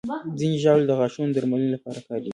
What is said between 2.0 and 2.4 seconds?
کارېږي.